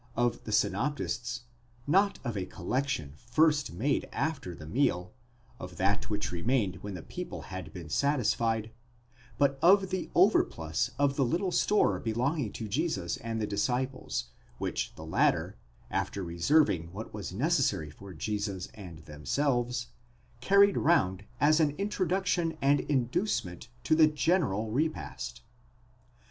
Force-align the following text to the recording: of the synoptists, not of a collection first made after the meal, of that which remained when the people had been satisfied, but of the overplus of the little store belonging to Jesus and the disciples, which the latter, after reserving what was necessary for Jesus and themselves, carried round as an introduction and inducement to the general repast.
of 0.15 0.45
the 0.45 0.51
synoptists, 0.51 1.41
not 1.85 2.17
of 2.23 2.35
a 2.35 2.43
collection 2.47 3.13
first 3.17 3.71
made 3.71 4.09
after 4.11 4.55
the 4.55 4.65
meal, 4.65 5.13
of 5.59 5.77
that 5.77 6.09
which 6.09 6.31
remained 6.31 6.77
when 6.77 6.95
the 6.95 7.03
people 7.03 7.43
had 7.53 7.71
been 7.71 7.87
satisfied, 7.87 8.71
but 9.37 9.59
of 9.61 9.91
the 9.91 10.09
overplus 10.15 10.89
of 10.97 11.17
the 11.17 11.23
little 11.23 11.51
store 11.51 11.99
belonging 11.99 12.51
to 12.51 12.67
Jesus 12.67 13.15
and 13.17 13.39
the 13.39 13.45
disciples, 13.45 14.29
which 14.57 14.91
the 14.95 15.05
latter, 15.05 15.55
after 15.91 16.23
reserving 16.23 16.91
what 16.91 17.13
was 17.13 17.31
necessary 17.31 17.91
for 17.91 18.11
Jesus 18.11 18.69
and 18.73 19.05
themselves, 19.05 19.89
carried 20.39 20.77
round 20.77 21.25
as 21.39 21.59
an 21.59 21.75
introduction 21.77 22.57
and 22.59 22.79
inducement 22.79 23.67
to 23.83 23.93
the 23.93 24.07
general 24.07 24.71
repast. 24.71 25.43